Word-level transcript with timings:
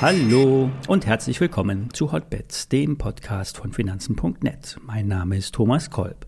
Hallo 0.00 0.70
und 0.88 1.04
herzlich 1.04 1.38
willkommen 1.40 1.92
zu 1.92 2.10
Hotbets, 2.10 2.68
dem 2.68 2.96
Podcast 2.96 3.58
von 3.58 3.72
Finanzen.net. 3.72 4.78
Mein 4.86 5.08
Name 5.08 5.36
ist 5.36 5.54
Thomas 5.54 5.90
Kolb. 5.90 6.26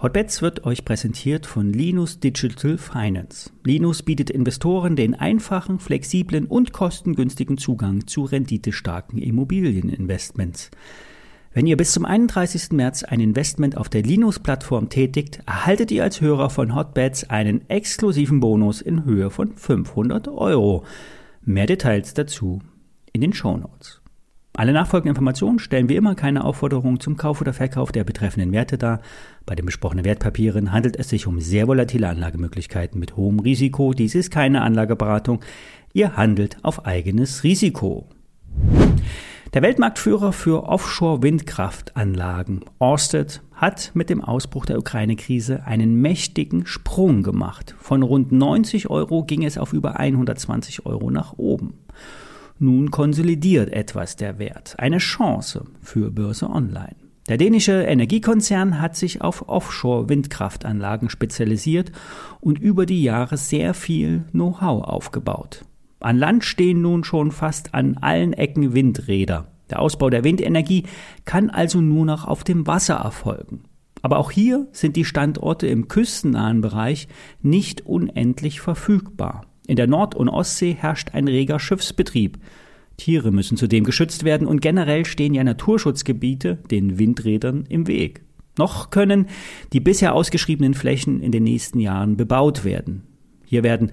Hotbets 0.00 0.40
wird 0.40 0.64
euch 0.64 0.86
präsentiert 0.86 1.44
von 1.44 1.74
Linus 1.74 2.20
Digital 2.20 2.78
Finance. 2.78 3.50
Linus 3.64 4.02
bietet 4.02 4.30
Investoren 4.30 4.96
den 4.96 5.14
einfachen, 5.14 5.78
flexiblen 5.78 6.46
und 6.46 6.72
kostengünstigen 6.72 7.58
Zugang 7.58 8.06
zu 8.06 8.22
renditestarken 8.24 9.18
Immobilieninvestments. 9.18 10.70
Wenn 11.52 11.66
ihr 11.66 11.76
bis 11.76 11.90
zum 11.90 12.04
31. 12.04 12.70
März 12.70 13.02
ein 13.02 13.18
Investment 13.18 13.76
auf 13.76 13.88
der 13.88 14.02
Linus-Plattform 14.02 14.88
tätigt, 14.88 15.40
erhaltet 15.46 15.90
ihr 15.90 16.04
als 16.04 16.20
Hörer 16.20 16.48
von 16.48 16.76
Hotbets 16.76 17.28
einen 17.28 17.68
exklusiven 17.68 18.38
Bonus 18.38 18.80
in 18.80 19.04
Höhe 19.04 19.30
von 19.30 19.56
500 19.56 20.28
Euro. 20.28 20.84
Mehr 21.44 21.66
Details 21.66 22.14
dazu 22.14 22.60
in 23.12 23.20
den 23.20 23.32
Show 23.32 23.56
Notes. 23.56 24.00
Alle 24.54 24.72
nachfolgenden 24.72 25.16
Informationen 25.16 25.58
stellen 25.58 25.88
wie 25.88 25.96
immer 25.96 26.14
keine 26.14 26.44
Aufforderung 26.44 27.00
zum 27.00 27.16
Kauf 27.16 27.40
oder 27.40 27.52
Verkauf 27.52 27.90
der 27.90 28.04
betreffenden 28.04 28.52
Werte 28.52 28.78
dar. 28.78 29.00
Bei 29.44 29.56
den 29.56 29.66
besprochenen 29.66 30.04
Wertpapieren 30.04 30.70
handelt 30.70 30.94
es 30.96 31.08
sich 31.08 31.26
um 31.26 31.40
sehr 31.40 31.66
volatile 31.66 32.08
Anlagemöglichkeiten 32.08 33.00
mit 33.00 33.16
hohem 33.16 33.40
Risiko. 33.40 33.92
Dies 33.92 34.14
ist 34.14 34.30
keine 34.30 34.62
Anlageberatung. 34.62 35.40
Ihr 35.94 36.16
handelt 36.16 36.58
auf 36.62 36.86
eigenes 36.86 37.42
Risiko. 37.42 38.06
Der 39.52 39.62
Weltmarktführer 39.62 40.32
für 40.32 40.62
Offshore-Windkraftanlagen, 40.62 42.60
Ørsted, 42.80 43.42
hat 43.52 43.90
mit 43.94 44.08
dem 44.08 44.22
Ausbruch 44.22 44.64
der 44.64 44.78
Ukraine-Krise 44.78 45.66
einen 45.66 46.00
mächtigen 46.00 46.66
Sprung 46.66 47.24
gemacht. 47.24 47.74
Von 47.80 48.04
rund 48.04 48.30
90 48.30 48.90
Euro 48.90 49.24
ging 49.24 49.44
es 49.44 49.58
auf 49.58 49.72
über 49.72 49.98
120 49.98 50.86
Euro 50.86 51.10
nach 51.10 51.32
oben. 51.36 51.74
Nun 52.60 52.92
konsolidiert 52.92 53.72
etwas 53.72 54.14
der 54.14 54.38
Wert. 54.38 54.76
Eine 54.78 54.98
Chance 54.98 55.64
für 55.80 56.12
Börse 56.12 56.48
Online. 56.48 56.94
Der 57.28 57.36
dänische 57.36 57.82
Energiekonzern 57.82 58.80
hat 58.80 58.94
sich 58.94 59.20
auf 59.20 59.48
Offshore-Windkraftanlagen 59.48 61.10
spezialisiert 61.10 61.90
und 62.38 62.60
über 62.60 62.86
die 62.86 63.02
Jahre 63.02 63.36
sehr 63.36 63.74
viel 63.74 64.26
Know-how 64.30 64.84
aufgebaut. 64.84 65.64
An 66.00 66.16
Land 66.16 66.44
stehen 66.44 66.80
nun 66.80 67.04
schon 67.04 67.30
fast 67.30 67.74
an 67.74 67.98
allen 67.98 68.32
Ecken 68.32 68.72
Windräder. 68.72 69.48
Der 69.68 69.80
Ausbau 69.80 70.10
der 70.10 70.24
Windenergie 70.24 70.84
kann 71.24 71.50
also 71.50 71.80
nur 71.80 72.06
noch 72.06 72.26
auf 72.26 72.42
dem 72.42 72.66
Wasser 72.66 72.96
erfolgen. 72.96 73.64
Aber 74.02 74.18
auch 74.18 74.30
hier 74.30 74.66
sind 74.72 74.96
die 74.96 75.04
Standorte 75.04 75.66
im 75.66 75.88
küstennahen 75.88 76.62
Bereich 76.62 77.06
nicht 77.42 77.86
unendlich 77.86 78.60
verfügbar. 78.60 79.46
In 79.66 79.76
der 79.76 79.86
Nord- 79.86 80.14
und 80.14 80.28
Ostsee 80.28 80.72
herrscht 80.72 81.10
ein 81.12 81.28
reger 81.28 81.60
Schiffsbetrieb. 81.60 82.38
Tiere 82.96 83.30
müssen 83.30 83.56
zudem 83.56 83.84
geschützt 83.84 84.24
werden 84.24 84.46
und 84.46 84.60
generell 84.60 85.04
stehen 85.04 85.34
ja 85.34 85.44
Naturschutzgebiete 85.44 86.56
den 86.70 86.98
Windrädern 86.98 87.66
im 87.68 87.86
Weg. 87.86 88.22
Noch 88.58 88.90
können 88.90 89.26
die 89.72 89.80
bisher 89.80 90.14
ausgeschriebenen 90.14 90.74
Flächen 90.74 91.20
in 91.20 91.30
den 91.30 91.44
nächsten 91.44 91.78
Jahren 91.78 92.16
bebaut 92.16 92.64
werden. 92.64 93.09
Hier 93.50 93.64
werden 93.64 93.90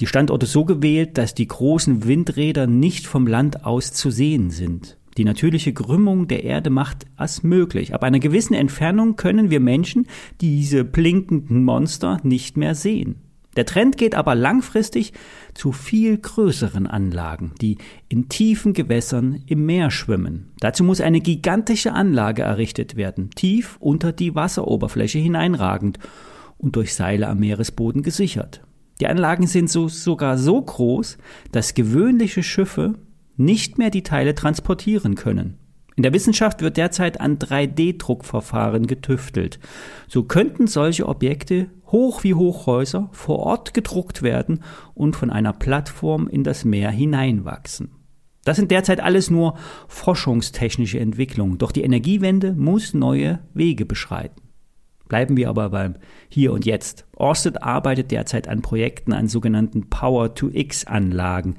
die 0.00 0.08
Standorte 0.08 0.46
so 0.46 0.64
gewählt, 0.64 1.16
dass 1.16 1.32
die 1.32 1.46
großen 1.46 2.08
Windräder 2.08 2.66
nicht 2.66 3.06
vom 3.06 3.28
Land 3.28 3.64
aus 3.64 3.92
zu 3.92 4.10
sehen 4.10 4.50
sind. 4.50 4.98
Die 5.16 5.22
natürliche 5.22 5.72
Krümmung 5.72 6.26
der 6.26 6.42
Erde 6.42 6.70
macht 6.70 7.06
es 7.16 7.44
möglich. 7.44 7.94
Ab 7.94 8.02
einer 8.02 8.18
gewissen 8.18 8.54
Entfernung 8.54 9.14
können 9.14 9.48
wir 9.48 9.60
Menschen 9.60 10.08
diese 10.40 10.82
blinkenden 10.84 11.62
Monster 11.62 12.18
nicht 12.24 12.56
mehr 12.56 12.74
sehen. 12.74 13.20
Der 13.54 13.64
Trend 13.64 13.96
geht 13.96 14.16
aber 14.16 14.34
langfristig 14.34 15.12
zu 15.54 15.70
viel 15.70 16.18
größeren 16.18 16.88
Anlagen, 16.88 17.52
die 17.62 17.78
in 18.08 18.28
tiefen 18.28 18.72
Gewässern 18.72 19.40
im 19.46 19.66
Meer 19.66 19.92
schwimmen. 19.92 20.50
Dazu 20.58 20.82
muss 20.82 21.00
eine 21.00 21.20
gigantische 21.20 21.92
Anlage 21.92 22.42
errichtet 22.42 22.96
werden, 22.96 23.30
tief 23.30 23.76
unter 23.78 24.10
die 24.10 24.34
Wasseroberfläche 24.34 25.20
hineinragend 25.20 26.00
und 26.58 26.74
durch 26.74 26.92
Seile 26.92 27.28
am 27.28 27.38
Meeresboden 27.38 28.02
gesichert. 28.02 28.62
Die 29.00 29.06
Anlagen 29.06 29.46
sind 29.46 29.70
so, 29.70 29.88
sogar 29.88 30.38
so 30.38 30.60
groß, 30.60 31.18
dass 31.52 31.74
gewöhnliche 31.74 32.42
Schiffe 32.42 32.94
nicht 33.36 33.78
mehr 33.78 33.90
die 33.90 34.02
Teile 34.02 34.34
transportieren 34.34 35.14
können. 35.14 35.58
In 35.96 36.02
der 36.02 36.12
Wissenschaft 36.12 36.60
wird 36.60 36.76
derzeit 36.76 37.20
an 37.20 37.38
3D-Druckverfahren 37.38 38.86
getüftelt. 38.86 39.58
So 40.08 40.24
könnten 40.24 40.66
solche 40.66 41.06
Objekte 41.06 41.70
hoch 41.86 42.22
wie 42.22 42.34
Hochhäuser 42.34 43.08
vor 43.12 43.38
Ort 43.38 43.72
gedruckt 43.72 44.22
werden 44.22 44.62
und 44.94 45.16
von 45.16 45.30
einer 45.30 45.54
Plattform 45.54 46.28
in 46.28 46.44
das 46.44 46.64
Meer 46.64 46.90
hineinwachsen. 46.90 47.92
Das 48.44 48.56
sind 48.56 48.70
derzeit 48.70 49.00
alles 49.00 49.30
nur 49.30 49.56
forschungstechnische 49.88 51.00
Entwicklungen, 51.00 51.58
doch 51.58 51.72
die 51.72 51.82
Energiewende 51.82 52.52
muss 52.52 52.94
neue 52.94 53.40
Wege 53.54 53.86
beschreiten. 53.86 54.45
Bleiben 55.08 55.36
wir 55.36 55.48
aber 55.48 55.70
beim 55.70 55.94
Hier 56.28 56.52
und 56.52 56.66
Jetzt. 56.66 57.06
Orsted 57.16 57.62
arbeitet 57.62 58.10
derzeit 58.10 58.48
an 58.48 58.62
Projekten 58.62 59.12
an 59.12 59.28
sogenannten 59.28 59.88
Power-to-X-Anlagen 59.88 61.56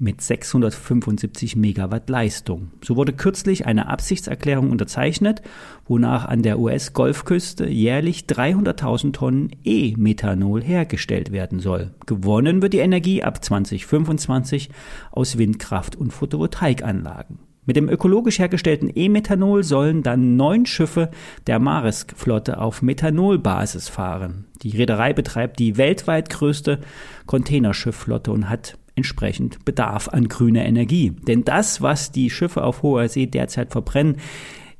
mit 0.00 0.20
675 0.20 1.56
Megawatt 1.56 2.08
Leistung. 2.08 2.72
So 2.82 2.96
wurde 2.96 3.12
kürzlich 3.12 3.66
eine 3.66 3.88
Absichtserklärung 3.88 4.70
unterzeichnet, 4.70 5.42
wonach 5.86 6.24
an 6.24 6.42
der 6.42 6.58
US-Golfküste 6.58 7.68
jährlich 7.68 8.24
300.000 8.26 9.12
Tonnen 9.12 9.50
E-Methanol 9.64 10.62
hergestellt 10.62 11.32
werden 11.32 11.60
soll. 11.60 11.92
Gewonnen 12.06 12.60
wird 12.62 12.72
die 12.72 12.78
Energie 12.78 13.22
ab 13.22 13.44
2025 13.44 14.70
aus 15.12 15.38
Windkraft- 15.38 15.96
und 15.96 16.12
Photovoltaikanlagen. 16.12 17.38
Mit 17.66 17.76
dem 17.76 17.88
ökologisch 17.88 18.38
hergestellten 18.38 18.90
E-Methanol 18.94 19.64
sollen 19.64 20.02
dann 20.02 20.36
neun 20.36 20.66
Schiffe 20.66 21.10
der 21.46 21.58
Maersk-Flotte 21.58 22.58
auf 22.58 22.82
Methanolbasis 22.82 23.88
fahren. 23.88 24.44
Die 24.62 24.76
Reederei 24.76 25.12
betreibt 25.12 25.58
die 25.58 25.76
weltweit 25.76 26.28
größte 26.30 26.80
Containerschiffflotte 27.26 28.32
und 28.32 28.50
hat 28.50 28.76
entsprechend 28.96 29.64
Bedarf 29.64 30.08
an 30.08 30.28
grüner 30.28 30.64
Energie. 30.66 31.10
Denn 31.10 31.44
das, 31.44 31.80
was 31.80 32.12
die 32.12 32.30
Schiffe 32.30 32.62
auf 32.62 32.82
hoher 32.82 33.08
See 33.08 33.26
derzeit 33.26 33.72
verbrennen, 33.72 34.16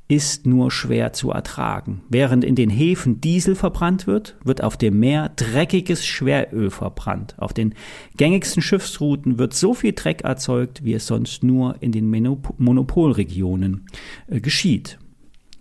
ist 0.07 0.47
nur 0.47 0.71
schwer 0.71 1.13
zu 1.15 1.31
ertragen. 1.31 2.03
Während 2.11 2.45
in 2.45 2.55
den 2.55 2.69
Häfen 2.69 3.21
Diesel 3.21 3.55
verbrannt 3.55 4.07
wird, 4.07 4.37
wird 4.45 4.63
auf 4.63 4.77
dem 4.77 5.01
Meer 5.01 5.31
dreckiges 5.31 6.05
Schweröl 6.05 6.71
verbrannt. 6.71 7.35
Auf 7.39 7.55
den 7.55 7.75
gängigsten 8.17 8.63
Schiffsrouten 8.63 9.39
wird 9.39 9.55
so 9.55 9.73
viel 9.73 9.93
Dreck 9.93 10.23
erzeugt, 10.23 10.85
wie 10.85 10.93
es 10.93 11.07
sonst 11.07 11.43
nur 11.43 11.77
in 11.81 11.93
den 11.93 12.11
Monopolregionen 12.59 13.87
äh, 14.29 14.41
geschieht. 14.41 14.99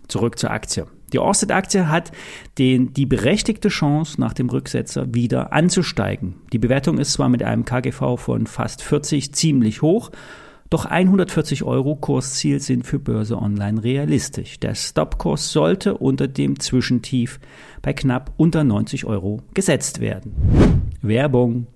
Zurück 0.08 0.38
zur 0.38 0.50
Aktie. 0.50 0.86
Die 1.14 1.18
Orsted-Aktie 1.20 1.88
hat 1.88 2.12
den, 2.58 2.92
die 2.92 3.06
berechtigte 3.06 3.68
Chance, 3.68 4.20
nach 4.20 4.34
dem 4.34 4.50
Rücksetzer 4.50 5.14
wieder 5.14 5.52
anzusteigen. 5.52 6.34
Die 6.52 6.58
Bewertung 6.58 6.98
ist 6.98 7.12
zwar 7.12 7.28
mit 7.28 7.42
einem 7.42 7.64
KGV 7.64 8.16
von 8.16 8.46
fast 8.46 8.82
40 8.82 9.32
ziemlich 9.32 9.80
hoch, 9.80 10.10
doch 10.74 10.86
140 10.86 11.62
Euro 11.62 11.94
Kursziel 11.94 12.58
sind 12.58 12.84
für 12.84 12.98
Börse 12.98 13.40
Online 13.40 13.84
realistisch. 13.84 14.58
Der 14.58 14.74
Stopkurs 14.74 15.52
sollte 15.52 15.96
unter 15.96 16.26
dem 16.26 16.58
Zwischentief 16.58 17.38
bei 17.80 17.92
knapp 17.92 18.32
unter 18.38 18.64
90 18.64 19.04
Euro 19.04 19.40
gesetzt 19.54 20.00
werden. 20.00 20.90
Werbung. 21.00 21.68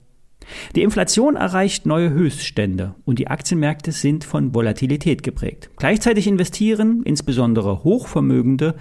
Die 0.75 0.83
Inflation 0.83 1.37
erreicht 1.37 1.87
neue 1.87 2.11
Höchststände 2.11 2.97
und 3.05 3.21
die 3.21 3.29
Aktienmärkte 3.29 3.93
sind 3.93 4.25
von 4.25 4.53
Volatilität 4.53 5.23
geprägt. 5.23 5.71
Gleichzeitig 5.77 6.27
investieren 6.27 7.05
insbesondere 7.05 7.85
Hochvermögende 7.85 8.75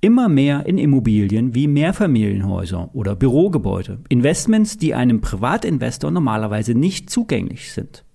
immer 0.00 0.30
mehr 0.30 0.64
in 0.64 0.78
Immobilien 0.78 1.54
wie 1.54 1.68
Mehrfamilienhäuser 1.68 2.94
oder 2.94 3.14
Bürogebäude. 3.14 3.98
Investments, 4.08 4.78
die 4.78 4.94
einem 4.94 5.20
Privatinvestor 5.20 6.10
normalerweise 6.10 6.74
nicht 6.74 7.10
zugänglich 7.10 7.74
sind. 7.74 8.06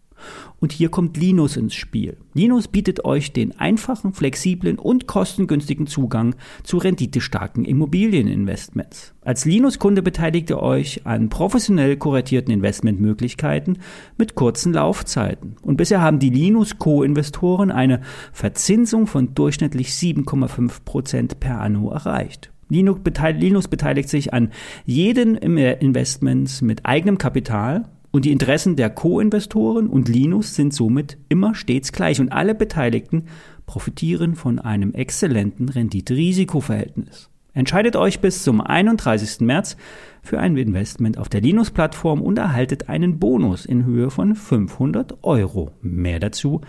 Und 0.60 0.72
hier 0.72 0.90
kommt 0.90 1.18
Linus 1.18 1.58
ins 1.58 1.76
Spiel. 1.76 2.18
Linus 2.34 2.68
bietet 2.68 3.06
euch 3.06 3.34
den 3.34 3.60
einfachen, 3.60 4.14
flexiblen 4.14 4.80
und 4.80 5.08
kostengünstigen 5.08 5.88
Zugang 5.88 6.36
zu 6.64 6.78
renditestarken 6.78 7.66
Immobilieninvestments. 7.66 9.14
Als 9.22 9.46
Linus-Kunde 9.46 10.02
beteiligt 10.02 10.50
ihr 10.50 10.60
euch 10.60 11.06
an 11.06 11.30
professionell 11.30 11.98
kuratierten 11.98 12.54
Investmentmöglichkeiten 12.54 13.80
mit 14.18 14.36
kurzen 14.36 14.74
Laufzeiten. 14.74 15.56
Und 15.62 15.78
bisher 15.78 16.02
haben 16.02 16.20
die 16.20 16.30
Linus 16.30 16.78
Co-Investoren 16.78 17.72
eine 17.72 18.02
Verzinsung 18.32 19.08
von 19.08 19.34
durchschnittlich 19.36 19.90
7,5 19.90 20.84
Prozent 20.86 21.40
per 21.40 21.62
anno 21.62 21.90
erreicht. 21.90 22.52
Linux 22.70 23.68
beteiligt 23.68 24.10
sich 24.10 24.34
an 24.34 24.52
jeden 24.86 25.36
Investments 25.36 26.62
mit 26.62 26.86
eigenem 26.86 27.18
Kapital 27.18 27.84
und 28.16 28.24
die 28.24 28.32
Interessen 28.32 28.78
der 28.78 28.90
Co-Investoren 28.90 29.88
und 29.88 30.08
Linus 30.08 30.56
sind 30.56 30.74
somit 30.74 31.18
immer 31.28 31.54
stets 31.54 31.92
gleich 31.92 32.22
und 32.22 32.32
alle 32.32 32.56
Beteiligten 32.56 33.26
profitieren 33.66 34.36
von 34.36 34.58
einem 34.58 34.94
exzellenten 34.94 35.68
Rendite-Risiko-Verhältnis. 35.68 37.30
Entscheidet 37.54 37.98
euch 37.98 38.22
bis 38.22 38.42
zum 38.42 38.62
31. 38.62 39.42
März 39.42 39.76
für 40.24 40.40
ein 40.40 40.56
Investment 40.56 41.18
auf 41.18 41.28
der 41.28 41.42
Linus-Plattform 41.42 42.22
und 42.22 42.40
erhaltet 42.40 42.88
einen 42.88 43.20
Bonus 43.20 43.66
in 43.66 43.84
Höhe 43.84 44.10
von 44.10 44.34
500 44.34 45.22
Euro. 45.26 45.72
Mehr 45.82 46.22
dazu 46.22 46.62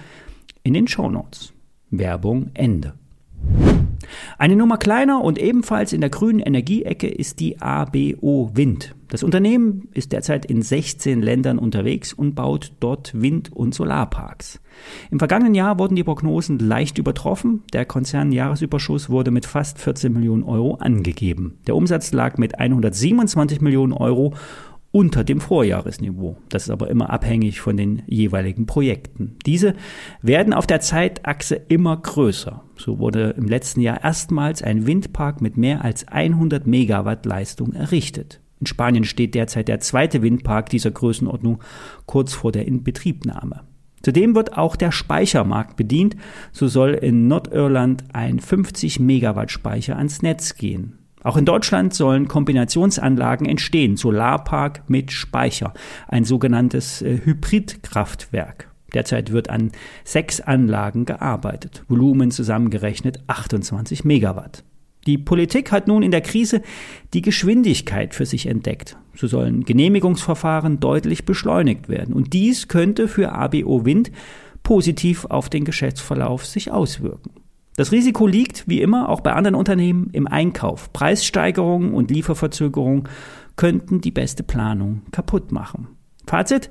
in 0.65 0.75
den 0.75 0.89
Show 0.89 1.09
Notes. 1.09 1.53
Werbung 1.93 2.51
Ende. 2.55 2.95
Eine 4.39 4.57
Nummer 4.57 4.79
kleiner 4.79 5.23
und 5.23 5.39
ebenfalls 5.39 5.93
in 5.93 6.01
der 6.01 6.11
grünen 6.11 6.41
Energieecke 6.41 7.09
ist 7.09 7.41
die 7.41 7.61
ABO 7.61 8.51
Wind. 8.55 8.95
Das 9.09 9.23
Unternehmen 9.23 9.89
ist 9.95 10.13
derzeit 10.13 10.47
in 10.47 10.63
16 10.63 11.23
Ländern 11.23 11.59
unterwegs 11.59 12.13
und 12.13 12.35
baut 12.35 12.73
dort 12.81 13.13
Wind- 13.21 13.53
und 13.53 13.73
Solarparks. 13.75 14.61
Im 15.11 15.21
vergangenen 15.21 15.55
Jahr 15.55 15.79
wurden 15.79 15.95
die 15.95 16.03
Prognosen 16.03 16.59
leicht 16.59 16.99
übertroffen. 16.99 17.63
Der 17.73 17.85
Konzernjahresüberschuss 17.85 19.09
wurde 19.09 19.31
mit 19.31 19.47
fast 19.47 19.79
14 19.79 20.13
Millionen 20.13 20.43
Euro 20.43 20.75
angegeben. 20.75 21.59
Der 21.69 21.77
Umsatz 21.77 22.13
lag 22.13 22.37
mit 22.37 22.59
127 22.59 23.61
Millionen 23.61 23.93
Euro 23.93 24.35
unter 24.97 25.25
dem 25.25 25.43
Vorjahresniveau. 25.43 26.39
Das 26.49 26.63
ist 26.63 26.71
aber 26.71 26.89
immer 26.89 27.11
abhängig 27.11 27.61
von 27.61 27.77
den 27.77 28.03
jeweiligen 28.07 28.65
Projekten. 28.65 29.37
Diese 29.45 29.75
werden 30.23 30.55
auf 30.55 30.67
der 30.67 30.81
Zeitachse 30.81 31.55
immer 31.69 31.99
größer. 31.99 32.63
So 32.79 32.99
wurde 32.99 33.35
im 33.37 33.45
letzten 33.45 33.83
Jahr 33.83 34.03
erstmals 34.03 34.63
ein 34.63 34.87
Windpark 34.87 35.43
mit 35.43 35.59
mehr 35.59 35.85
als 35.85 36.09
100 36.09 36.67
Megawatt 36.67 37.27
Leistung 37.27 37.75
errichtet. 37.75 38.41
In 38.59 38.65
Spanien 38.65 39.05
steht 39.05 39.35
derzeit 39.35 39.69
der 39.69 39.81
zweite 39.81 40.23
Windpark 40.23 40.71
dieser 40.71 40.93
Größenordnung 40.93 41.63
kurz 42.07 42.33
vor 42.33 42.51
der 42.51 42.67
Inbetriebnahme. 42.67 43.65
Zudem 44.01 44.35
wird 44.35 44.57
auch 44.57 44.77
der 44.77 44.93
Speichermarkt 44.93 45.77
bedient. 45.77 46.17
So 46.53 46.69
soll 46.69 46.95
in 46.95 47.29
Nordirland 47.29 48.05
ein 48.15 48.41
50 48.41 48.99
Megawatt 48.99 49.51
Speicher 49.51 49.99
ans 49.99 50.23
Netz 50.23 50.55
gehen. 50.55 51.06
Auch 51.27 51.37
in 51.37 51.45
Deutschland 51.45 51.93
sollen 51.93 52.29
Kombinationsanlagen 52.29 53.49
entstehen, 53.49 53.97
Solarpark 53.97 54.89
mit 54.89 55.11
Speicher, 55.11 55.75
ein 56.07 56.23
sogenanntes 56.23 57.03
äh, 57.03 57.19
Hybridkraftwerk. 57.25 58.71
Derzeit 58.95 59.33
wird 59.33 59.51
an 59.51 59.73
sechs 60.05 60.41
Anlagen 60.41 61.05
gearbeitet, 61.05 61.83
Volumen 61.89 62.31
zusammengerechnet 62.31 63.25
28 63.27 64.05
Megawatt. 64.05 64.63
Die 65.09 65.19
Politik 65.19 65.73
hat 65.73 65.89
nun 65.89 66.05
in 66.05 66.13
der 66.13 66.21
Krise 66.21 66.63
die 67.13 67.23
Geschwindigkeit 67.23 68.15
für 68.15 68.25
sich 68.25 68.47
entdeckt. 68.47 68.97
So 69.17 69.27
sollen 69.27 69.65
Genehmigungsverfahren 69.65 70.79
deutlich 70.79 71.25
beschleunigt 71.25 71.89
werden. 71.89 72.15
Und 72.15 72.35
dies 72.35 72.69
könnte 72.69 73.09
für 73.09 73.33
ABO 73.33 73.85
Wind 73.85 74.13
positiv 74.63 75.25
auf 75.25 75.51
den 75.51 75.65
Geschäftsverlauf 75.65 76.47
sich 76.47 76.71
auswirken. 76.71 77.33
Das 77.77 77.93
Risiko 77.93 78.27
liegt, 78.27 78.67
wie 78.69 78.81
immer, 78.81 79.09
auch 79.09 79.21
bei 79.21 79.35
anderen 79.35 79.55
Unternehmen 79.55 80.09
im 80.13 80.27
Einkauf. 80.27 80.93
Preissteigerungen 80.93 81.93
und 81.93 82.11
Lieferverzögerungen 82.11 83.05
könnten 83.57 84.01
die 84.01 84.11
beste 84.11 84.43
Planung 84.43 85.03
kaputt 85.13 85.53
machen. 85.53 85.89
Fazit. 86.27 86.71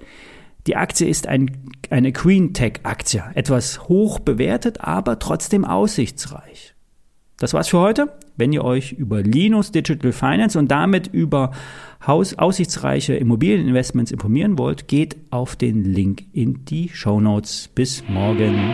Die 0.68 0.76
Aktie 0.76 1.08
ist 1.08 1.28
ein, 1.28 1.52
eine 1.92 2.12
Green 2.12 2.54
Tech 2.54 2.80
Aktie. 2.84 3.24
Etwas 3.36 3.88
hoch 3.88 4.18
bewertet, 4.18 4.82
aber 4.82 5.20
trotzdem 5.20 5.64
aussichtsreich. 5.64 6.74
Das 7.38 7.54
war's 7.54 7.68
für 7.68 7.80
heute. 7.80 8.14
Wenn 8.36 8.52
ihr 8.52 8.64
euch 8.64 8.94
über 8.94 9.22
Linus 9.22 9.72
Digital 9.72 10.12
Finance 10.12 10.58
und 10.58 10.72
damit 10.72 11.08
über 11.08 11.52
Haus 12.06 12.34
aussichtsreiche 12.34 13.16
Immobilieninvestments 13.16 14.12
informieren 14.12 14.58
wollt, 14.58 14.88
geht 14.88 15.18
auf 15.30 15.56
den 15.56 15.84
Link 15.84 16.24
in 16.34 16.66
die 16.66 16.90
Show 16.90 17.20
Notes. 17.20 17.70
Bis 17.76 18.04
morgen. 18.08 18.74